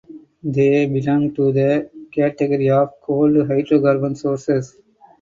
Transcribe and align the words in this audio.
They 0.41 0.87
belong 0.87 1.35
to 1.35 1.51
the 1.51 1.91
category 2.11 2.71
of 2.71 2.99
cold 3.03 3.33
hydrocarbon 3.35 4.17
sources. 4.17 4.75